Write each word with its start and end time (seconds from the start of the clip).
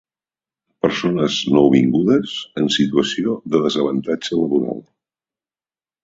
Persones 0.85 1.35
nouvingudes 1.57 2.33
en 2.61 2.69
situació 2.75 3.35
de 3.55 3.61
desavantatge 3.65 4.39
laboral. 4.39 4.81